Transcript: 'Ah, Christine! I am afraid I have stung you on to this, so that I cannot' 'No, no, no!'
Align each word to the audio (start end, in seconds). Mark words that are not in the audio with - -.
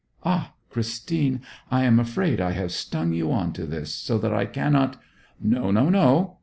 'Ah, 0.23 0.53
Christine! 0.71 1.41
I 1.69 1.83
am 1.83 1.99
afraid 1.99 2.41
I 2.41 2.53
have 2.53 2.71
stung 2.71 3.13
you 3.13 3.31
on 3.31 3.53
to 3.53 3.67
this, 3.67 3.93
so 3.93 4.17
that 4.17 4.33
I 4.33 4.45
cannot' 4.47 4.99
'No, 5.39 5.69
no, 5.69 5.89
no!' 5.89 6.37